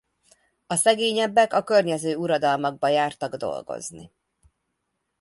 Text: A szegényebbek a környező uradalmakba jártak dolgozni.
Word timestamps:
A 0.67 0.75
szegényebbek 0.75 1.53
a 1.53 1.63
környező 1.63 2.15
uradalmakba 2.15 2.87
jártak 2.87 3.35
dolgozni. 3.35 4.11